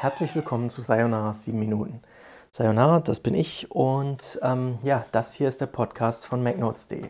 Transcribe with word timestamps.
Herzlich 0.00 0.32
willkommen 0.36 0.70
zu 0.70 0.80
Sayonara 0.80 1.32
7 1.32 1.58
Minuten. 1.58 2.02
Sayonara, 2.52 3.00
das 3.00 3.18
bin 3.18 3.34
ich 3.34 3.72
und 3.72 4.38
ähm, 4.44 4.78
ja, 4.84 5.04
das 5.10 5.34
hier 5.34 5.48
ist 5.48 5.60
der 5.60 5.66
Podcast 5.66 6.24
von 6.24 6.40
MacNotes.de. 6.40 7.08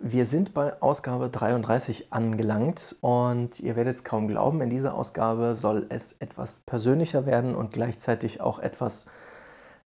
Wir 0.00 0.24
sind 0.24 0.54
bei 0.54 0.80
Ausgabe 0.80 1.28
33 1.28 2.10
angelangt 2.10 2.96
und 3.02 3.60
ihr 3.60 3.76
werdet 3.76 3.96
es 3.96 4.04
kaum 4.04 4.28
glauben, 4.28 4.62
in 4.62 4.70
dieser 4.70 4.94
Ausgabe 4.94 5.54
soll 5.56 5.84
es 5.90 6.12
etwas 6.20 6.60
persönlicher 6.64 7.26
werden 7.26 7.54
und 7.54 7.74
gleichzeitig 7.74 8.40
auch 8.40 8.58
etwas, 8.58 9.04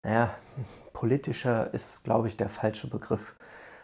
naja, 0.02 0.34
politischer 0.92 1.72
ist, 1.72 2.04
glaube 2.04 2.28
ich, 2.28 2.36
der 2.36 2.50
falsche 2.50 2.90
Begriff. 2.90 3.36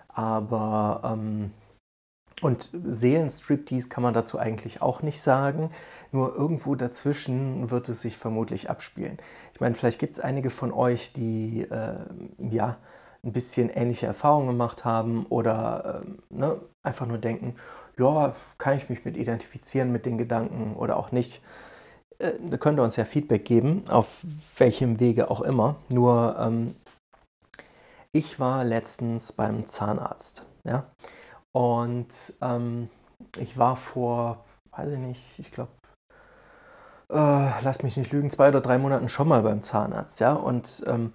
Aber 0.09 1.01
ähm, 1.03 1.55
und 2.43 2.71
Seelenstriptease 2.85 3.89
kann 3.89 4.03
man 4.03 4.15
dazu 4.15 4.39
eigentlich 4.39 4.83
auch 4.83 5.03
nicht 5.03 5.23
sagen. 5.23 5.71
Nur 6.11 6.35
irgendwo 6.35 6.75
dazwischen 6.75 7.71
wird 7.71 7.89
es 7.89 8.03
sich 8.03 8.19
vermutlich 8.19 8.69
abspielen. 8.69 9.17
Ich 9.55 9.61
meine, 9.61 9.75
vielleicht 9.75 9.99
gibt 9.99 10.13
es 10.13 10.21
einige 10.21 10.51
von 10.51 10.73
euch, 10.73 11.13
die 11.13 11.63
äh, 11.63 11.95
ja 12.39 12.77
ein 13.25 13.33
bisschen 13.33 13.71
ähnliche 13.71 14.07
Erfahrungen 14.07 14.49
gemacht 14.49 14.85
haben 14.85 15.25
oder 15.27 16.03
äh, 16.05 16.35
ne, 16.35 16.61
einfach 16.83 17.07
nur 17.07 17.19
denken, 17.19 17.55
ja, 17.97 18.35
kann 18.59 18.77
ich 18.77 18.91
mich 18.91 19.05
mit 19.05 19.17
identifizieren 19.17 19.93
mit 19.93 20.05
den 20.05 20.19
Gedanken 20.19 20.75
oder 20.75 20.97
auch 20.97 21.13
nicht. 21.13 21.41
Äh, 22.19 22.33
da 22.51 22.57
könnt 22.57 22.81
ihr 22.81 22.83
uns 22.83 22.97
ja 22.97 23.05
Feedback 23.05 23.45
geben, 23.45 23.85
auf 23.89 24.25
welchem 24.59 24.99
Wege 24.99 25.31
auch 25.31 25.43
immer. 25.43 25.77
Nur 25.93 26.37
ähm, 26.39 26.75
ich 28.11 28.41
war 28.41 28.65
letztens 28.65 29.33
beim 29.33 29.67
Zahnarzt. 29.67 30.45
Ja? 30.65 30.87
Und 31.53 32.09
ähm, 32.41 32.89
ich 33.37 33.59
war 33.59 33.77
vor, 33.77 34.45
weiß 34.71 34.91
ich 34.93 34.99
nicht, 34.99 35.39
ich 35.39 35.53
glaube, 35.53 35.73
äh, 37.11 37.63
lass 37.63 37.83
mich 37.83 37.97
nicht 37.97 38.13
lügen, 38.13 38.31
zwei 38.31 38.49
oder 38.49 38.61
drei 38.61 38.79
Monaten 38.79 39.09
schon 39.09 39.29
mal 39.29 39.43
beim 39.43 39.63
Zahnarzt, 39.63 40.21
ja. 40.21 40.33
Und 40.33 40.83
ähm, 40.87 41.13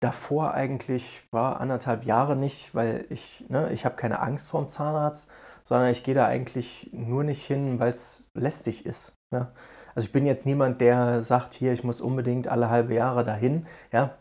davor 0.00 0.54
eigentlich 0.54 1.22
war 1.30 1.60
anderthalb 1.60 2.04
Jahre 2.04 2.34
nicht, 2.34 2.74
weil 2.74 3.04
ich, 3.10 3.44
ne, 3.48 3.70
ich 3.72 3.84
habe 3.84 3.96
keine 3.96 4.20
Angst 4.20 4.48
vorm 4.48 4.68
Zahnarzt, 4.68 5.30
sondern 5.62 5.90
ich 5.90 6.02
gehe 6.02 6.14
da 6.14 6.26
eigentlich 6.26 6.90
nur 6.92 7.22
nicht 7.24 7.44
hin, 7.44 7.78
weil 7.78 7.90
es 7.90 8.30
lästig 8.34 8.86
ist. 8.86 9.12
Ja. 9.32 9.52
Also 9.94 10.06
ich 10.06 10.12
bin 10.12 10.26
jetzt 10.26 10.46
niemand, 10.46 10.80
der 10.80 11.22
sagt, 11.22 11.52
hier, 11.52 11.72
ich 11.72 11.84
muss 11.84 12.00
unbedingt 12.00 12.48
alle 12.48 12.70
halbe 12.70 12.94
Jahre 12.94 13.24
dahin, 13.24 13.66
ja, 13.92 14.16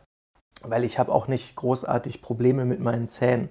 weil 0.62 0.84
ich 0.84 1.00
habe 1.00 1.12
auch 1.14 1.28
nicht 1.28 1.56
großartig 1.56 2.22
Probleme 2.22 2.66
mit 2.66 2.82
meinen 2.82 3.08
Zähnen. 3.08 3.50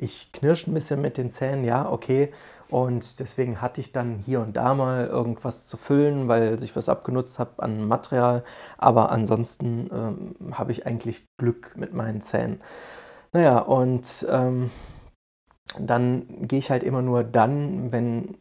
Ich 0.00 0.30
knirsche 0.32 0.70
ein 0.70 0.74
bisschen 0.74 1.00
mit 1.00 1.16
den 1.16 1.28
Zähnen, 1.28 1.64
ja, 1.64 1.90
okay. 1.90 2.32
Und 2.70 3.18
deswegen 3.18 3.60
hatte 3.60 3.80
ich 3.80 3.92
dann 3.92 4.18
hier 4.18 4.40
und 4.40 4.56
da 4.56 4.74
mal 4.74 5.06
irgendwas 5.06 5.66
zu 5.66 5.76
füllen, 5.76 6.28
weil 6.28 6.58
sich 6.58 6.76
was 6.76 6.88
abgenutzt 6.88 7.38
habe 7.38 7.62
an 7.62 7.88
Material. 7.88 8.44
Aber 8.76 9.10
ansonsten 9.10 9.90
ähm, 9.92 10.54
habe 10.56 10.72
ich 10.72 10.86
eigentlich 10.86 11.24
Glück 11.38 11.74
mit 11.76 11.94
meinen 11.94 12.20
Zähnen. 12.20 12.60
Naja, 13.32 13.58
und 13.58 14.26
ähm, 14.30 14.70
dann 15.78 16.26
gehe 16.46 16.60
ich 16.60 16.70
halt 16.70 16.84
immer 16.84 17.02
nur 17.02 17.24
dann, 17.24 17.90
wenn 17.90 18.36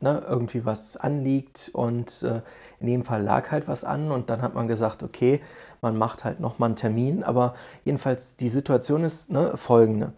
ne, 0.00 0.24
irgendwie 0.26 0.64
was 0.64 0.96
anliegt. 0.96 1.70
Und 1.72 2.22
äh, 2.24 2.40
in 2.80 2.86
dem 2.86 3.04
Fall 3.04 3.22
lag 3.22 3.50
halt 3.52 3.68
was 3.68 3.84
an. 3.84 4.10
Und 4.10 4.30
dann 4.30 4.42
hat 4.42 4.54
man 4.54 4.68
gesagt, 4.68 5.02
okay, 5.02 5.40
man 5.82 5.96
macht 5.96 6.24
halt 6.24 6.40
nochmal 6.40 6.70
einen 6.70 6.76
Termin. 6.76 7.22
Aber 7.22 7.54
jedenfalls, 7.84 8.36
die 8.36 8.48
Situation 8.48 9.04
ist 9.04 9.30
ne, 9.30 9.56
folgende. 9.56 10.12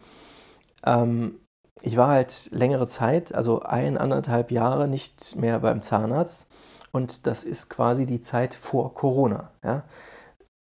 Ähm, 0.85 1.41
ich 1.83 1.97
war 1.97 2.09
halt 2.09 2.51
längere 2.53 2.87
Zeit, 2.87 3.35
also 3.35 3.63
ein, 3.63 3.99
anderthalb 3.99 4.51
Jahre 4.51 4.89
nicht 4.89 5.37
mehr 5.37 5.61
beim 5.61 5.83
Zahnarzt. 5.83 6.49
Und 6.91 7.27
das 7.27 7.45
ist 7.45 7.69
quasi 7.69 8.07
die 8.07 8.21
Zeit 8.21 8.55
vor 8.55 8.95
Corona. 8.95 9.53
Ja? 9.63 9.85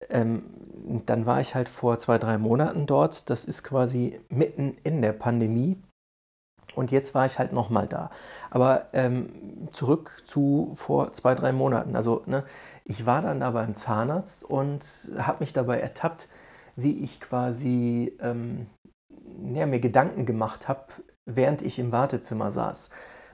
Ähm, 0.10 0.44
dann 1.06 1.26
war 1.26 1.42
ich 1.42 1.56
halt 1.56 1.70
vor 1.70 1.98
zwei, 1.98 2.18
drei 2.18 2.38
Monaten 2.38 2.86
dort. 2.86 3.30
Das 3.30 3.46
ist 3.46 3.64
quasi 3.64 4.20
mitten 4.30 4.78
in 4.84 5.02
der 5.02 5.14
Pandemie. 5.14 5.78
Und 6.76 6.92
jetzt 6.92 7.14
war 7.14 7.26
ich 7.26 7.38
halt 7.38 7.54
nochmal 7.54 7.88
da. 7.88 8.10
Aber 8.50 8.88
ähm, 8.94 9.70
zurück 9.72 10.24
zu 10.26 10.72
vor 10.76 11.12
zwei, 11.14 11.36
drei 11.36 11.52
Monaten. 11.52 11.96
Also 11.96 12.24
ne, 12.26 12.44
ich 12.86 13.06
war 13.06 13.22
dann 13.22 13.42
da 13.42 13.52
beim 13.52 13.76
Zahnarzt 13.76 14.44
und 14.44 15.12
habe 15.18 15.42
mich 15.42 15.54
dabei 15.54 15.80
ertappt, 15.80 16.30
wie 16.76 17.04
ich 17.04 17.20
quasi 17.20 18.18
ähm, 18.20 18.68
ja, 19.54 19.66
mir 19.66 19.80
Gedanken 19.80 20.26
gemacht 20.26 20.68
habe, 20.68 20.86
während 21.26 21.62
ich 21.62 21.80
im 21.80 21.92
Wartezimmer 21.92 22.52
saß. 22.52 22.90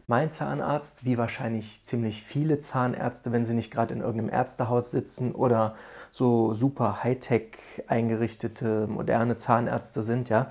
Mein 0.08 0.32
Zahnarzt, 0.32 1.06
wie 1.06 1.20
wahrscheinlich 1.20 1.84
ziemlich 1.84 2.24
viele 2.24 2.58
Zahnärzte, 2.58 3.32
wenn 3.32 3.46
sie 3.46 3.54
nicht 3.54 3.72
gerade 3.72 3.94
in 3.94 4.02
irgendeinem 4.02 4.34
Ärztehaus 4.34 4.90
sitzen 4.90 5.36
oder 5.36 5.76
so 6.10 6.56
super 6.56 7.04
Hightech 7.04 7.84
eingerichtete, 7.88 8.88
moderne 8.88 9.38
Zahnärzte 9.38 10.02
sind, 10.02 10.30
ja, 10.30 10.48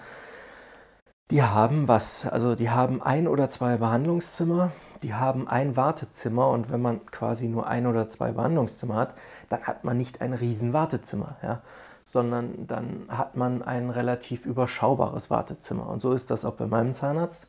die 1.32 1.42
haben 1.42 1.88
was. 1.88 2.24
Also 2.26 2.54
die 2.54 2.70
haben 2.70 3.02
ein 3.02 3.26
oder 3.26 3.48
zwei 3.48 3.78
Behandlungszimmer, 3.78 4.70
die 5.02 5.14
haben 5.14 5.48
ein 5.48 5.76
Wartezimmer 5.76 6.48
und 6.50 6.70
wenn 6.70 6.80
man 6.80 7.04
quasi 7.06 7.48
nur 7.48 7.66
ein 7.66 7.86
oder 7.88 8.06
zwei 8.06 8.32
Behandlungszimmer 8.32 8.94
hat, 8.94 9.14
dann 9.48 9.62
hat 9.64 9.82
man 9.82 9.98
nicht 9.98 10.20
ein 10.20 10.34
riesen 10.34 10.72
Wartezimmer. 10.72 11.36
Ja 11.42 11.62
sondern 12.08 12.66
dann 12.66 13.04
hat 13.08 13.36
man 13.36 13.62
ein 13.62 13.90
relativ 13.90 14.46
überschaubares 14.46 15.28
Wartezimmer. 15.28 15.86
Und 15.90 16.00
so 16.00 16.14
ist 16.14 16.30
das 16.30 16.46
auch 16.46 16.54
bei 16.54 16.66
meinem 16.66 16.94
Zahnarzt. 16.94 17.48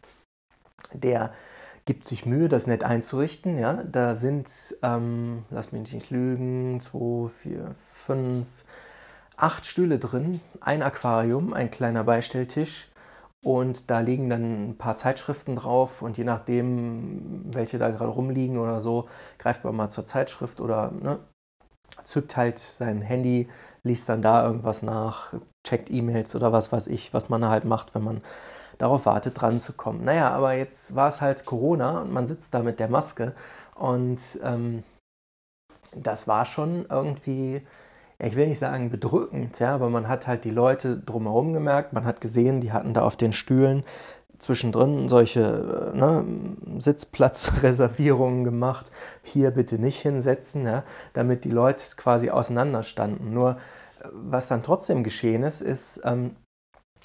Der 0.92 1.31
gibt 1.86 2.03
sich 2.03 2.25
Mühe, 2.25 2.50
das 2.50 2.68
nett 2.68 2.84
einzurichten. 2.84 3.58
Ja? 3.58 3.84
Da 3.90 4.16
sind, 4.16 4.50
ähm, 4.84 5.46
lass 5.50 5.72
mich 5.72 5.94
nicht 5.94 6.09
lügen, 6.09 6.81
zwei, 6.81 7.30
vier, 7.30 7.74
fünf, 7.90 8.47
acht 9.38 9.66
Stühle 9.66 9.97
drin, 9.97 10.42
ein 10.59 10.84
Aquarium, 10.84 11.53
ein 11.53 11.72
kleiner 11.72 12.03
Beistelltisch 12.03 12.90
und 13.41 13.90
da 13.90 14.02
liegen 14.02 14.30
dann 14.30 14.72
ein 14.72 14.78
paar 14.78 14.97
Zeitschriften 14.97 15.56
drauf 15.56 16.02
und 16.02 16.18
je 16.18 16.26
nachdem, 16.26 17.46
welche 17.53 17.78
da 17.78 17.90
gerade 17.91 18.12
rumliegen 18.12 18.58
oder 18.58 18.81
so, 18.81 19.08
greift 19.38 19.64
man 19.64 19.78
mal 19.78 19.88
zur 19.90 20.03
Zeitschrift 20.03 20.59
oder 20.59 20.91
ne, 20.91 21.20
zückt 22.09 22.36
halt 22.38 22.59
sein 22.59 23.02
Handy, 23.02 23.47
liest 23.84 24.09
dann 24.09 24.22
da 24.22 24.46
irgendwas 24.46 24.81
nach, 24.81 25.34
checkt 25.64 25.90
E-Mails 25.90 26.36
oder 26.36 26.52
was 26.52 26.72
weiß 26.72 26.88
ich, 26.88 27.14
was 27.14 27.30
man 27.30 27.47
halt 27.47 27.66
macht, 27.66 27.96
wenn 27.96 28.03
man 28.03 28.22
darauf 28.78 29.06
wartet, 29.06 29.40
dran 29.40 29.59
zu 29.59 29.74
kommen. 29.74 30.03
Naja, 30.03 30.31
aber 30.31 30.53
jetzt 30.53 30.96
war 30.96 31.09
es 31.09 31.22
halt 31.22 31.46
Corona 31.46 32.02
und 32.02 32.12
man 32.12 32.28
sitzt 32.28 32.53
da 32.53 32.59
mit 32.64 32.80
der 32.80 32.90
Maske 32.90 33.34
und 33.75 34.20
ähm, 34.44 34.84
das 35.96 36.28
war 36.28 36.46
schon 36.46 36.86
irgendwie, 36.90 37.62
ich 38.20 38.36
will 38.36 38.47
nicht 38.47 38.59
sagen 38.59 38.90
bedrückend, 38.90 39.59
ja, 39.59 39.76
aber 39.76 39.90
man 39.90 40.08
hat 40.08 40.28
halt 40.28 40.46
die 40.46 40.52
Leute 40.52 40.97
drumherum 40.97 41.53
gemerkt, 41.53 41.94
man 41.94 42.06
hat 42.06 42.22
gesehen, 42.22 42.62
die 42.62 42.72
hatten 42.72 42.94
da 42.94 43.03
auf 43.03 43.18
den 43.18 43.34
Stühlen 43.34 43.84
zwischendrin 44.39 45.09
solche 45.09 45.91
ne, 45.94 46.25
Sitzplatzreservierungen 46.79 48.44
gemacht, 48.44 48.91
hier 49.22 49.51
bitte 49.51 49.77
nicht 49.77 50.00
hinsetzen, 50.00 50.66
ja, 50.66 50.83
damit 51.13 51.44
die 51.44 51.51
Leute 51.51 51.83
quasi 51.97 52.29
auseinander 52.29 52.83
standen. 52.83 53.33
Nur 53.33 53.57
was 54.11 54.47
dann 54.47 54.63
trotzdem 54.63 55.03
geschehen 55.03 55.44
ist, 55.44 55.61
ist, 55.61 56.01
ähm, 56.03 56.35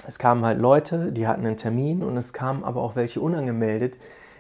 es 0.07 0.19
kamen 0.19 0.45
halt 0.45 0.61
Leute, 0.61 1.13
die 1.13 1.27
hatten 1.27 1.47
einen 1.47 1.57
Termin 1.57 2.03
und 2.03 2.17
es 2.17 2.33
kamen 2.33 2.65
aber 2.65 2.83
auch 2.83 2.97
welche 2.97 3.21
unangemeldet, 3.21 3.99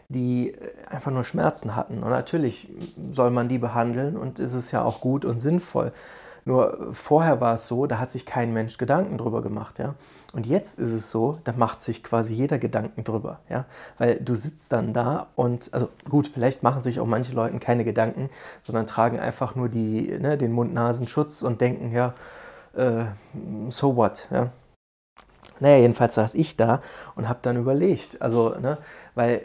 die 0.08 0.52
äh, 0.52 0.72
einfach 0.88 1.10
nur 1.10 1.24
Schmerzen 1.24 1.76
hatten. 1.76 2.02
Und 2.02 2.10
natürlich 2.10 2.72
soll 3.10 3.30
man 3.30 3.48
die 3.48 3.58
behandeln 3.58 4.16
und 4.16 4.38
ist 4.38 4.54
es 4.54 4.70
ja 4.70 4.82
auch 4.82 5.00
gut 5.00 5.24
und 5.24 5.38
sinnvoll. 5.38 5.92
Nur 6.46 6.92
vorher 6.92 7.40
war 7.40 7.54
es 7.54 7.66
so, 7.66 7.86
da 7.86 7.98
hat 7.98 8.10
sich 8.10 8.26
kein 8.26 8.52
Mensch 8.52 8.76
Gedanken 8.76 9.16
drüber 9.16 9.40
gemacht, 9.40 9.78
ja. 9.78 9.94
Und 10.34 10.46
jetzt 10.46 10.78
ist 10.78 10.92
es 10.92 11.10
so, 11.10 11.38
da 11.44 11.52
macht 11.52 11.80
sich 11.80 12.02
quasi 12.02 12.34
jeder 12.34 12.58
Gedanken 12.58 13.02
drüber, 13.04 13.40
ja. 13.48 13.64
Weil 13.98 14.16
du 14.16 14.34
sitzt 14.34 14.72
dann 14.72 14.92
da 14.92 15.28
und, 15.36 15.72
also 15.72 15.88
gut, 16.08 16.28
vielleicht 16.28 16.62
machen 16.62 16.82
sich 16.82 17.00
auch 17.00 17.06
manche 17.06 17.32
Leute 17.34 17.58
keine 17.60 17.84
Gedanken, 17.84 18.28
sondern 18.60 18.86
tragen 18.86 19.18
einfach 19.18 19.54
nur 19.54 19.68
die, 19.70 20.18
ne, 20.18 20.36
den 20.36 20.52
Mund-Nasen-Schutz 20.52 21.42
und 21.42 21.60
denken, 21.62 21.92
ja, 21.92 22.14
äh, 22.74 23.04
so 23.70 23.96
what, 23.96 24.28
ja. 24.30 24.50
Naja, 25.60 25.78
jedenfalls 25.78 26.14
saß 26.14 26.34
ich 26.34 26.56
da 26.56 26.82
und 27.14 27.28
habe 27.28 27.38
dann 27.42 27.56
überlegt, 27.56 28.20
also, 28.20 28.50
ne, 28.58 28.78
weil 29.14 29.42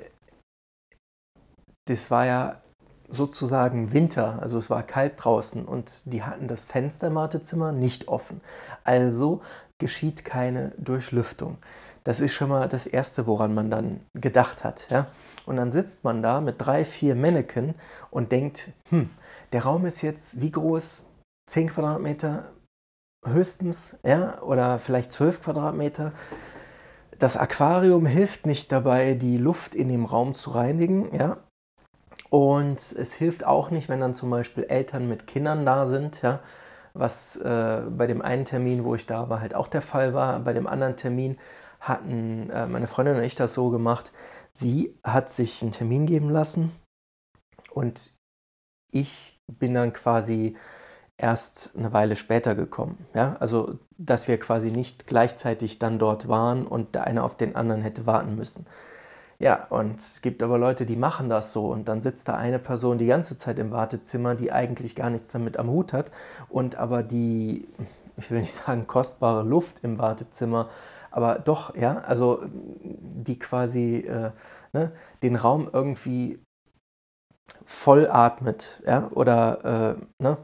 das 1.86 2.12
war 2.12 2.26
ja 2.26 2.62
sozusagen 3.10 3.94
Winter, 3.94 4.40
also 4.42 4.58
es 4.58 4.70
war 4.70 4.84
kalt 4.84 5.14
draußen 5.18 5.66
und 5.66 6.12
die 6.12 6.24
hatten 6.24 6.48
das 6.48 6.64
Fenster 6.64 7.08
im 7.08 7.16
Wartezimmer 7.16 7.72
nicht 7.72 8.08
offen. 8.08 8.42
Also 8.84 9.42
geschieht 9.78 10.26
keine 10.26 10.72
Durchlüftung. 10.78 11.58
Das 12.04 12.20
ist 12.20 12.34
schon 12.34 12.50
mal 12.50 12.68
das 12.68 12.88
Erste, 12.88 13.28
woran 13.28 13.54
man 13.54 13.70
dann 13.70 14.02
gedacht 14.14 14.64
hat. 14.64 14.90
Ja? 14.90 15.08
Und 15.46 15.58
dann 15.58 15.72
sitzt 15.72 16.04
man 16.04 16.22
da 16.22 16.42
mit 16.42 16.56
drei, 16.60 16.86
vier 16.86 17.16
Mannequin 17.16 17.76
und 18.12 18.32
denkt, 18.32 18.72
hm, 18.90 19.10
der 19.52 19.64
Raum 19.64 19.86
ist 19.86 20.02
jetzt 20.02 20.42
wie 20.42 20.52
groß? 20.52 21.06
10 21.50 21.70
Quadratmeter 21.70 22.52
höchstens, 23.26 23.98
ja, 24.06 24.42
oder 24.42 24.80
vielleicht 24.80 25.12
12 25.12 25.42
Quadratmeter. 25.42 26.14
Das 27.18 27.36
Aquarium 27.36 28.06
hilft 28.06 28.46
nicht 28.46 28.72
dabei, 28.72 29.16
die 29.16 29.38
Luft 29.38 29.76
in 29.76 29.90
dem 29.90 30.06
Raum 30.06 30.36
zu 30.36 30.52
reinigen, 30.52 31.14
ja, 31.14 31.38
Und 32.30 32.80
es 32.94 33.14
hilft 33.16 33.46
auch 33.46 33.72
nicht, 33.72 33.90
wenn 33.90 34.00
dann 34.00 34.14
zum 34.14 34.30
Beispiel 34.30 34.66
Eltern 34.66 35.08
mit 35.08 35.26
Kindern 35.26 35.66
da 35.66 35.88
sind, 35.88 36.22
ja, 36.22 36.42
was 36.94 37.38
äh, 37.38 37.82
bei 37.90 38.08
dem 38.08 38.22
einen 38.22 38.46
Termin, 38.46 38.84
wo 38.84 38.96
ich 38.96 39.06
da 39.06 39.30
war, 39.30 39.42
halt 39.42 39.56
auch 39.56 39.68
der 39.68 39.82
Fall 39.82 40.14
war. 40.14 40.40
Bei 40.40 40.54
dem 40.54 40.68
anderen 40.68 40.96
Termin 40.96 41.38
hatten 41.80 42.50
äh, 42.50 42.68
meine 42.68 42.88
Freundin 42.88 43.16
und 43.16 43.24
ich 43.24 43.36
das 43.36 43.54
so 43.54 43.70
gemacht. 43.70 44.12
Sie 44.54 44.98
hat 45.04 45.30
sich 45.30 45.62
einen 45.62 45.72
Termin 45.72 46.06
geben 46.06 46.30
lassen 46.30 46.72
und 47.72 48.12
ich 48.92 49.40
bin 49.48 49.74
dann 49.74 49.94
quasi 49.94 50.58
erst 51.18 51.74
eine 51.78 51.94
Weile 51.94 52.16
später 52.16 52.56
gekommen. 52.56 53.06
Ja? 53.14 53.36
Also, 53.40 53.80
dass 53.98 54.28
wir 54.28 54.40
quasi 54.40 54.72
nicht 54.72 55.08
gleichzeitig 55.08 55.80
dann 55.80 56.00
dort 56.00 56.28
waren 56.28 56.66
und 56.66 56.96
der 56.96 57.06
eine 57.06 57.24
auf 57.24 57.36
den 57.38 57.56
anderen 57.56 57.82
hätte 57.82 58.06
warten 58.06 58.36
müssen. 58.36 58.66
Ja, 59.42 59.68
und 59.70 60.00
es 60.00 60.22
gibt 60.22 60.44
aber 60.44 60.58
Leute, 60.58 60.86
die 60.86 60.98
machen 60.98 61.30
das 61.30 61.54
so. 61.54 61.68
Und 61.68 61.88
dann 61.88 62.02
sitzt 62.02 62.28
da 62.28 62.36
eine 62.36 62.60
Person 62.60 62.98
die 62.98 63.06
ganze 63.06 63.38
Zeit 63.38 63.58
im 63.58 63.72
Wartezimmer, 63.72 64.36
die 64.36 64.52
eigentlich 64.52 64.96
gar 64.96 65.10
nichts 65.10 65.30
damit 65.30 65.58
am 65.58 65.70
Hut 65.70 65.94
hat 65.94 66.12
und 66.50 66.76
aber 66.76 67.04
die, 67.04 67.68
ich 68.18 68.30
will 68.32 68.42
nicht 68.42 68.54
sagen 68.54 68.86
kostbare 68.88 69.44
Luft 69.44 69.80
im 69.84 69.98
Wartezimmer, 69.98 70.70
aber 71.12 71.40
doch, 71.40 71.76
ja, 71.76 72.00
also 72.02 72.44
die 72.52 73.40
quasi 73.40 73.98
äh, 74.00 74.32
ne, 74.74 74.92
den 75.24 75.36
Raum 75.38 75.70
irgendwie 75.72 76.40
voll 77.66 78.08
atmet, 78.10 78.82
ja, 78.86 79.10
oder 79.12 79.98
äh, 80.20 80.24
ne, 80.24 80.38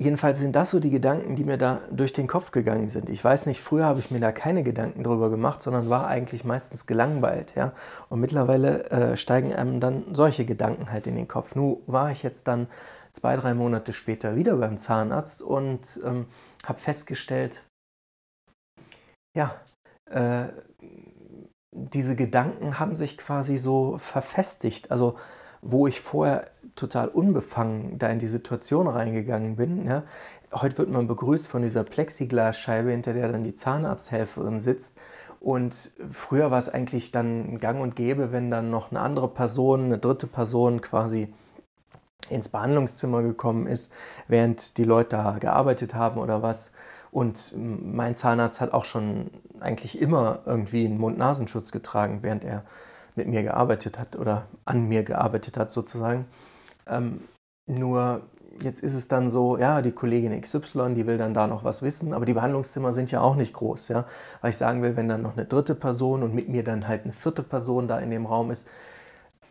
Jedenfalls 0.00 0.38
sind 0.38 0.56
das 0.56 0.70
so 0.70 0.80
die 0.80 0.88
Gedanken, 0.88 1.36
die 1.36 1.44
mir 1.44 1.58
da 1.58 1.82
durch 1.90 2.14
den 2.14 2.26
Kopf 2.26 2.52
gegangen 2.52 2.88
sind. 2.88 3.10
Ich 3.10 3.22
weiß 3.22 3.44
nicht, 3.44 3.60
früher 3.60 3.84
habe 3.84 3.98
ich 4.00 4.10
mir 4.10 4.18
da 4.18 4.32
keine 4.32 4.62
Gedanken 4.62 5.04
drüber 5.04 5.28
gemacht, 5.28 5.60
sondern 5.60 5.90
war 5.90 6.06
eigentlich 6.06 6.42
meistens 6.42 6.86
gelangweilt. 6.86 7.54
Ja? 7.54 7.74
Und 8.08 8.18
mittlerweile 8.18 8.88
äh, 8.90 9.16
steigen 9.18 9.52
einem 9.52 9.78
dann 9.78 10.14
solche 10.14 10.46
Gedanken 10.46 10.90
halt 10.90 11.06
in 11.06 11.16
den 11.16 11.28
Kopf. 11.28 11.54
Nun 11.54 11.82
war 11.86 12.10
ich 12.10 12.22
jetzt 12.22 12.48
dann 12.48 12.66
zwei, 13.12 13.36
drei 13.36 13.52
Monate 13.52 13.92
später 13.92 14.36
wieder 14.36 14.56
beim 14.56 14.78
Zahnarzt 14.78 15.42
und 15.42 16.00
ähm, 16.02 16.24
habe 16.64 16.78
festgestellt, 16.78 17.66
ja, 19.36 19.54
äh, 20.06 20.46
diese 21.72 22.16
Gedanken 22.16 22.78
haben 22.78 22.94
sich 22.94 23.18
quasi 23.18 23.58
so 23.58 23.98
verfestigt. 23.98 24.90
Also 24.90 25.16
wo 25.62 25.86
ich 25.86 26.00
vorher 26.00 26.46
total 26.76 27.08
unbefangen 27.08 27.98
da 27.98 28.08
in 28.08 28.18
die 28.18 28.26
Situation 28.26 28.86
reingegangen 28.86 29.56
bin. 29.56 29.86
Ja. 29.86 30.04
Heute 30.52 30.78
wird 30.78 30.90
man 30.90 31.06
begrüßt 31.06 31.48
von 31.48 31.62
dieser 31.62 31.84
Plexiglasscheibe, 31.84 32.90
hinter 32.90 33.12
der 33.12 33.30
dann 33.30 33.44
die 33.44 33.54
Zahnarzthelferin 33.54 34.60
sitzt. 34.60 34.96
Und 35.40 35.92
früher 36.10 36.50
war 36.50 36.58
es 36.58 36.68
eigentlich 36.68 37.12
dann 37.12 37.60
gang 37.60 37.80
und 37.80 37.96
gäbe, 37.96 38.32
wenn 38.32 38.50
dann 38.50 38.70
noch 38.70 38.90
eine 38.90 39.00
andere 39.00 39.28
Person, 39.28 39.86
eine 39.86 39.98
dritte 39.98 40.26
Person 40.26 40.80
quasi 40.80 41.32
ins 42.28 42.48
Behandlungszimmer 42.48 43.22
gekommen 43.22 43.66
ist, 43.66 43.92
während 44.28 44.76
die 44.76 44.84
Leute 44.84 45.16
da 45.16 45.38
gearbeitet 45.38 45.94
haben 45.94 46.20
oder 46.20 46.42
was. 46.42 46.72
Und 47.10 47.54
mein 47.56 48.14
Zahnarzt 48.14 48.60
hat 48.60 48.72
auch 48.72 48.84
schon 48.84 49.30
eigentlich 49.58 50.00
immer 50.00 50.40
irgendwie 50.46 50.86
einen 50.86 50.98
Mund-Nasenschutz 50.98 51.72
getragen, 51.72 52.20
während 52.22 52.44
er 52.44 52.64
mit 53.16 53.28
mir 53.28 53.42
gearbeitet 53.42 53.98
hat 53.98 54.16
oder 54.16 54.46
an 54.64 54.88
mir 54.88 55.02
gearbeitet 55.02 55.56
hat 55.56 55.70
sozusagen. 55.70 56.26
Ähm, 56.86 57.22
nur 57.66 58.22
jetzt 58.62 58.82
ist 58.82 58.94
es 58.94 59.08
dann 59.08 59.30
so, 59.30 59.56
ja, 59.56 59.82
die 59.82 59.92
Kollegin 59.92 60.38
XY, 60.40 60.94
die 60.94 61.06
will 61.06 61.18
dann 61.18 61.34
da 61.34 61.46
noch 61.46 61.64
was 61.64 61.82
wissen, 61.82 62.12
aber 62.12 62.26
die 62.26 62.34
Behandlungszimmer 62.34 62.92
sind 62.92 63.10
ja 63.10 63.20
auch 63.20 63.36
nicht 63.36 63.52
groß, 63.54 63.88
ja. 63.88 64.06
Weil 64.40 64.50
ich 64.50 64.56
sagen 64.56 64.82
will, 64.82 64.96
wenn 64.96 65.08
dann 65.08 65.22
noch 65.22 65.36
eine 65.36 65.46
dritte 65.46 65.74
Person 65.74 66.22
und 66.22 66.34
mit 66.34 66.48
mir 66.48 66.64
dann 66.64 66.88
halt 66.88 67.04
eine 67.04 67.12
vierte 67.12 67.42
Person 67.42 67.88
da 67.88 67.98
in 67.98 68.10
dem 68.10 68.26
Raum 68.26 68.50
ist, 68.50 68.66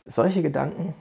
solche 0.06 0.42
Gedanken, 0.42 0.94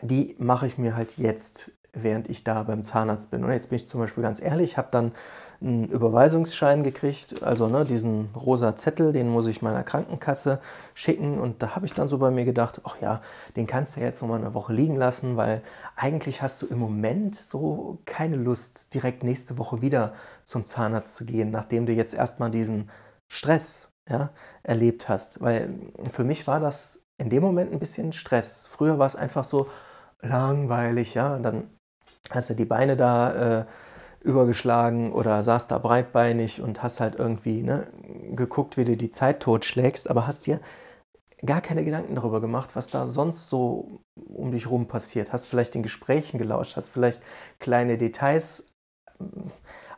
die 0.00 0.34
mache 0.38 0.66
ich 0.66 0.78
mir 0.78 0.96
halt 0.96 1.18
jetzt, 1.18 1.72
während 1.92 2.28
ich 2.30 2.44
da 2.44 2.62
beim 2.62 2.84
Zahnarzt 2.84 3.30
bin. 3.30 3.44
Und 3.44 3.52
jetzt 3.52 3.68
bin 3.68 3.76
ich 3.76 3.88
zum 3.88 4.00
Beispiel 4.00 4.22
ganz 4.22 4.40
ehrlich, 4.40 4.78
habe 4.78 4.88
dann 4.90 5.12
einen 5.60 5.84
Überweisungsschein 5.84 6.82
gekriegt, 6.82 7.42
also 7.42 7.68
ne, 7.68 7.84
diesen 7.84 8.30
rosa 8.34 8.74
Zettel, 8.74 9.12
den 9.12 9.28
muss 9.28 9.46
ich 9.46 9.62
meiner 9.62 9.84
Krankenkasse 9.84 10.60
schicken. 10.94 11.38
Und 11.38 11.62
da 11.62 11.76
habe 11.76 11.86
ich 11.86 11.92
dann 11.92 12.08
so 12.08 12.18
bei 12.18 12.30
mir 12.30 12.44
gedacht, 12.44 12.80
ach 12.84 12.96
ja, 13.00 13.20
den 13.56 13.66
kannst 13.66 13.96
du 13.96 14.00
jetzt 14.00 14.22
noch 14.22 14.28
mal 14.28 14.40
eine 14.40 14.54
Woche 14.54 14.72
liegen 14.72 14.96
lassen, 14.96 15.36
weil 15.36 15.62
eigentlich 15.94 16.42
hast 16.42 16.62
du 16.62 16.66
im 16.66 16.78
Moment 16.78 17.36
so 17.36 17.98
keine 18.06 18.36
Lust, 18.36 18.94
direkt 18.94 19.22
nächste 19.22 19.58
Woche 19.58 19.82
wieder 19.82 20.14
zum 20.44 20.64
Zahnarzt 20.66 21.14
zu 21.14 21.24
gehen, 21.24 21.50
nachdem 21.50 21.86
du 21.86 21.92
jetzt 21.92 22.14
erstmal 22.14 22.50
diesen 22.50 22.90
Stress 23.30 23.90
ja, 24.08 24.30
erlebt 24.62 25.08
hast. 25.08 25.40
Weil 25.40 25.74
für 26.10 26.24
mich 26.24 26.46
war 26.46 26.58
das 26.58 27.04
in 27.18 27.30
dem 27.30 27.42
Moment 27.42 27.72
ein 27.72 27.78
bisschen 27.78 28.12
Stress. 28.12 28.66
Früher 28.66 28.98
war 28.98 29.06
es 29.06 29.16
einfach 29.16 29.44
so 29.44 29.68
langweilig, 30.20 31.14
ja, 31.14 31.38
dann 31.38 31.70
hast 32.30 32.50
du 32.50 32.54
die 32.54 32.64
Beine 32.64 32.96
da. 32.96 33.60
Äh, 33.60 33.66
übergeschlagen 34.24 35.12
oder 35.12 35.42
saß 35.42 35.68
da 35.68 35.78
breitbeinig 35.78 36.60
und 36.62 36.82
hast 36.82 37.00
halt 37.00 37.16
irgendwie 37.16 37.62
ne, 37.62 37.86
geguckt, 38.34 38.76
wie 38.76 38.84
du 38.84 38.96
die 38.96 39.10
Zeit 39.10 39.40
totschlägst, 39.40 40.08
aber 40.08 40.26
hast 40.26 40.46
dir 40.46 40.60
gar 41.44 41.60
keine 41.60 41.84
Gedanken 41.84 42.14
darüber 42.14 42.40
gemacht, 42.40 42.76
was 42.76 42.88
da 42.88 43.06
sonst 43.06 43.48
so 43.48 44.00
um 44.14 44.52
dich 44.52 44.70
rum 44.70 44.86
passiert. 44.86 45.32
Hast 45.32 45.46
vielleicht 45.46 45.74
den 45.74 45.82
Gesprächen 45.82 46.38
gelauscht, 46.38 46.76
hast 46.76 46.90
vielleicht 46.90 47.20
kleine 47.58 47.98
Details 47.98 48.68
ähm, 49.20 49.50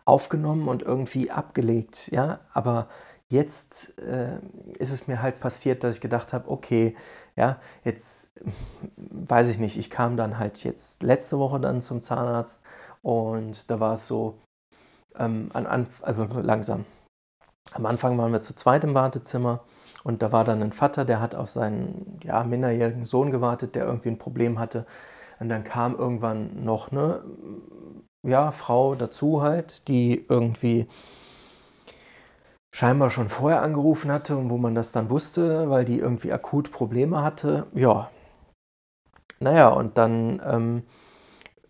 aufgenommen 0.06 0.68
und 0.68 0.82
irgendwie 0.82 1.30
abgelegt, 1.30 2.10
ja, 2.12 2.40
aber 2.52 2.88
jetzt 3.28 3.98
äh, 3.98 4.38
ist 4.78 4.92
es 4.92 5.06
mir 5.06 5.22
halt 5.22 5.40
passiert, 5.40 5.82
dass 5.82 5.96
ich 5.96 6.00
gedacht 6.00 6.32
habe, 6.32 6.50
okay, 6.50 6.94
ja, 7.36 7.58
jetzt 7.84 8.30
weiß 8.96 9.48
ich 9.48 9.58
nicht, 9.58 9.76
ich 9.78 9.90
kam 9.90 10.16
dann 10.16 10.38
halt 10.38 10.62
jetzt 10.64 11.02
letzte 11.02 11.38
Woche 11.38 11.60
dann 11.60 11.82
zum 11.82 12.02
Zahnarzt 12.02 12.62
und 13.02 13.70
da 13.70 13.80
war 13.80 13.94
es 13.94 14.06
so, 14.06 14.38
ähm, 15.18 15.50
an, 15.52 15.66
an, 15.66 15.86
also 16.02 16.24
langsam. 16.24 16.84
Am 17.72 17.86
Anfang 17.86 18.16
waren 18.18 18.32
wir 18.32 18.40
zu 18.40 18.54
zweit 18.54 18.84
im 18.84 18.94
Wartezimmer 18.94 19.64
und 20.04 20.22
da 20.22 20.32
war 20.32 20.44
dann 20.44 20.62
ein 20.62 20.72
Vater, 20.72 21.04
der 21.04 21.20
hat 21.20 21.34
auf 21.34 21.50
seinen 21.50 22.20
ja, 22.22 22.44
minderjährigen 22.44 23.04
Sohn 23.04 23.30
gewartet, 23.30 23.74
der 23.74 23.86
irgendwie 23.86 24.10
ein 24.10 24.18
Problem 24.18 24.58
hatte. 24.58 24.86
Und 25.40 25.48
dann 25.48 25.64
kam 25.64 25.96
irgendwann 25.96 26.64
noch 26.64 26.92
eine 26.92 27.24
ja, 28.22 28.50
Frau 28.50 28.94
dazu 28.94 29.42
halt, 29.42 29.88
die 29.88 30.24
irgendwie 30.28 30.88
scheinbar 32.74 33.10
schon 33.10 33.28
vorher 33.28 33.62
angerufen 33.62 34.10
hatte 34.10 34.36
und 34.36 34.50
wo 34.50 34.56
man 34.56 34.74
das 34.74 34.90
dann 34.90 35.08
wusste, 35.08 35.70
weil 35.70 35.84
die 35.84 36.00
irgendwie 36.00 36.32
akut 36.32 36.72
Probleme 36.72 37.22
hatte. 37.22 37.68
Ja. 37.72 38.10
Naja, 39.38 39.68
und 39.68 39.96
dann 39.96 40.42
ähm, 40.44 40.82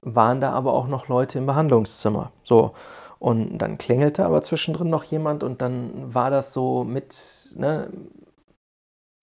waren 0.00 0.40
da 0.40 0.52
aber 0.52 0.72
auch 0.72 0.86
noch 0.86 1.08
Leute 1.08 1.36
im 1.36 1.44
Behandlungszimmer. 1.44 2.32
So. 2.42 2.72
Und 3.18 3.58
dann 3.58 3.76
klingelte 3.76 4.24
aber 4.24 4.40
zwischendrin 4.40 4.88
noch 4.88 5.04
jemand 5.04 5.42
und 5.42 5.60
dann 5.60 6.14
war 6.14 6.30
das 6.30 6.54
so 6.54 6.84
mit, 6.84 7.54
ne, 7.56 7.90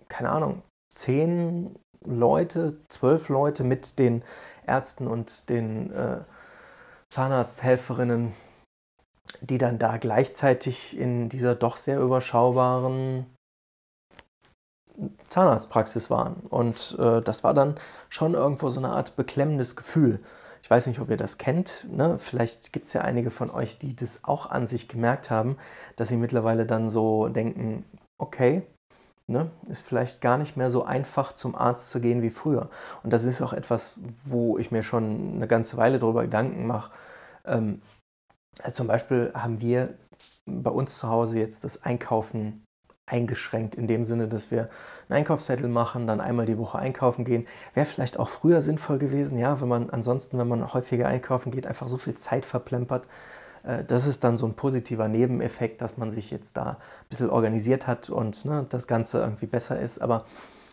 keine 0.08 0.30
Ahnung, 0.30 0.62
zehn 0.94 1.80
Leute, 2.06 2.78
zwölf 2.90 3.28
Leute 3.30 3.64
mit 3.64 3.98
den 3.98 4.22
Ärzten 4.68 5.08
und 5.08 5.50
den 5.50 5.92
äh, 5.92 6.20
Zahnarzthelferinnen, 7.10 8.34
die 9.42 9.58
dann 9.58 9.80
da 9.80 9.98
gleichzeitig 9.98 10.98
in 10.98 11.30
dieser 11.30 11.56
doch 11.56 11.78
sehr 11.78 12.00
überschaubaren 12.00 13.26
Zahnarztpraxis 15.30 16.10
waren. 16.10 16.36
Und 16.50 16.98
äh, 17.00 17.22
das 17.22 17.44
war 17.44 17.54
dann 17.54 17.76
schon 18.10 18.34
irgendwo 18.34 18.70
so 18.70 18.80
eine 18.80 18.90
Art 18.90 19.16
beklemmendes 19.16 19.76
Gefühl. 19.76 20.20
Ich 20.62 20.70
weiß 20.70 20.88
nicht, 20.88 21.00
ob 21.00 21.10
ihr 21.10 21.18
das 21.18 21.38
kennt. 21.38 21.88
Ne? 21.90 22.20
Vielleicht 22.20 22.72
gibt 22.72 22.88
es 22.88 22.94
ja 22.94 23.02
einige 23.02 23.32
von 23.32 23.50
euch, 23.50 23.80
die 23.80 23.96
das 23.96 24.24
auch 24.24 24.46
an 24.50 24.68
sich 24.68 24.88
gemerkt 24.88 25.30
haben, 25.30 25.58
dass 25.96 26.10
sie 26.10 26.18
mittlerweile 26.18 26.66
dann 26.66 26.90
so 26.90 27.30
denken, 27.30 27.86
okay, 28.20 28.62
ne, 29.28 29.50
ist 29.68 29.82
vielleicht 29.82 30.22
gar 30.22 30.38
nicht 30.38 30.58
mehr 30.58 30.70
so 30.70 30.84
einfach 30.84 31.32
zum 31.32 31.56
Arzt 31.56 31.90
zu 31.90 32.00
gehen 32.00 32.22
wie 32.22 32.30
früher. 32.30 32.70
Und 33.02 33.12
das 33.12 33.24
ist 33.24 33.42
auch 33.42 33.54
etwas, 33.54 33.96
wo 34.26 34.58
ich 34.58 34.72
mir 34.72 34.84
schon 34.84 35.34
eine 35.36 35.48
ganze 35.48 35.78
Weile 35.78 35.98
darüber 35.98 36.22
Gedanken 36.24 36.68
mache. 36.68 36.92
Ähm, 37.46 37.82
zum 38.72 38.88
Beispiel 38.88 39.32
haben 39.34 39.62
wir 39.62 39.94
bei 40.46 40.72
uns 40.72 40.98
zu 40.98 41.08
Hause 41.08 41.40
jetzt 41.40 41.64
das 41.64 41.84
Einkaufen 41.84 42.66
eingeschränkt 43.06 43.76
in 43.76 43.88
dem 43.88 44.06
Sinne, 44.06 44.28
dass 44.28 44.52
wir 44.52 44.70
einen 45.10 45.20
Einkaufszettel 45.20 45.68
machen, 45.68 46.08
dann 46.08 46.22
einmal 46.22 46.46
die 46.46 46.58
Woche 46.58 46.80
einkaufen 46.80 47.26
gehen. 47.26 47.46
Wäre 47.74 47.86
vielleicht 47.86 48.18
auch 48.20 48.30
früher 48.30 48.62
sinnvoll 48.62 49.00
gewesen, 49.00 49.38
ja, 49.38 49.60
wenn 49.62 49.68
man 49.68 49.90
ansonsten, 49.90 50.38
wenn 50.38 50.48
man 50.48 50.74
häufiger 50.74 51.08
einkaufen 51.08 51.52
geht, 51.52 51.68
einfach 51.68 51.88
so 51.88 51.98
viel 51.98 52.16
Zeit 52.16 52.46
verplempert. 52.46 53.06
Äh, 53.64 53.84
das 53.84 54.08
ist 54.08 54.24
dann 54.24 54.38
so 54.38 54.46
ein 54.46 54.54
positiver 54.54 55.08
Nebeneffekt, 55.08 55.82
dass 55.82 55.98
man 55.98 56.12
sich 56.12 56.32
jetzt 56.32 56.58
da 56.58 56.64
ein 56.72 56.78
bisschen 57.10 57.30
organisiert 57.30 57.88
hat 57.88 58.10
und 58.10 58.46
ne, 58.46 58.66
das 58.70 58.88
Ganze 58.88 59.20
irgendwie 59.20 59.48
besser 59.48 59.80
ist. 59.80 60.02
Aber 60.02 60.26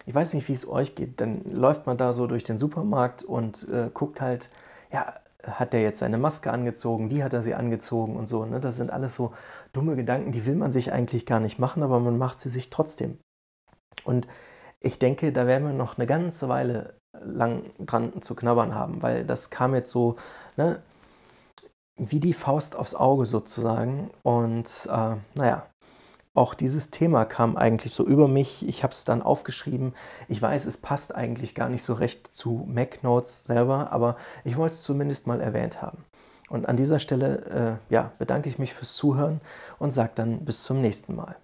ich 0.07 0.15
weiß 0.15 0.35
nicht, 0.35 0.49
wie 0.49 0.53
es 0.53 0.69
euch 0.69 0.95
geht. 0.95 1.21
Dann 1.21 1.43
läuft 1.51 1.87
man 1.87 1.97
da 1.97 2.13
so 2.13 2.27
durch 2.27 2.45
den 2.45 2.59
Supermarkt 2.59 3.25
und 3.25 3.69
äh, 3.69 3.91
guckt 3.93 4.21
halt, 4.21 4.51
ja, 4.93 5.15
hat 5.51 5.73
der 5.73 5.83
jetzt 5.83 5.99
seine 5.99 6.19
Maske 6.19 6.53
angezogen, 6.53 7.11
wie 7.11 7.23
hat 7.23 7.33
er 7.33 7.43
sie 7.43 7.55
angezogen 7.55 8.17
und 8.17 8.27
so. 8.27 8.45
Ne? 8.45 8.61
Das 8.61 8.77
sind 8.77 8.91
alles 8.91 9.15
so 9.15 9.33
dumme 9.73 9.97
Gedanken, 9.97 10.33
die 10.33 10.47
will 10.47 10.57
man 10.57 10.71
sich 10.71 10.93
eigentlich 10.93 11.27
gar 11.27 11.41
nicht 11.41 11.59
machen, 11.59 11.83
aber 11.83 12.01
man 12.01 12.19
macht 12.19 12.39
sie 12.39 12.49
sich 12.49 12.71
trotzdem. 12.71 13.19
Und 14.05 14.27
ich 14.81 14.99
denke, 14.99 15.33
da 15.33 15.47
werden 15.47 15.67
wir 15.67 15.75
noch 15.75 15.99
eine 15.99 16.07
ganze 16.07 16.49
Weile 16.49 16.95
lang 17.21 17.65
dran 17.79 18.23
zu 18.23 18.35
knabbern 18.35 18.75
haben, 18.75 19.03
weil 19.03 19.25
das 19.25 19.51
kam 19.51 19.75
jetzt 19.75 19.91
so, 19.91 20.17
ne, 20.57 20.81
wie 21.97 22.21
die 22.21 22.33
Faust 22.33 22.77
aufs 22.77 22.95
Auge 22.95 23.27
sozusagen. 23.27 24.11
Und 24.23 24.89
äh, 24.91 25.17
naja, 25.35 25.67
auch 26.39 26.55
dieses 26.55 26.91
Thema 26.91 27.25
kam 27.25 27.57
eigentlich 27.57 27.93
so 27.93 28.07
über 28.07 28.29
mich. 28.29 28.67
Ich 28.67 28.85
habe 28.85 28.93
es 28.93 29.05
dann 29.05 29.23
aufgeschrieben. 29.23 29.93
Ich 30.29 30.41
weiß, 30.41 30.67
es 30.67 30.77
passt 30.77 31.15
eigentlich 31.15 31.57
gar 31.57 31.69
nicht 31.69 31.83
so 31.83 31.95
recht 31.95 32.35
zu 32.35 32.65
MacNotes 32.73 33.45
selber, 33.45 33.91
aber 33.93 34.17
ich 34.45 34.57
wollte 34.57 34.75
es 34.77 34.83
zumindest 34.83 35.27
mal 35.27 35.41
erwähnt 35.41 35.83
haben. 35.83 36.05
Und 36.49 36.69
an 36.69 36.77
dieser 36.77 37.01
Stelle 37.01 37.81
äh, 37.91 37.93
ja, 37.93 38.13
bedanke 38.19 38.49
ich 38.49 38.59
mich 38.59 38.73
fürs 38.73 38.95
Zuhören 38.95 39.41
und 39.81 39.91
sage 39.93 40.13
dann 40.15 40.45
bis 40.45 40.63
zum 40.63 40.81
nächsten 40.81 41.17
Mal. 41.17 41.37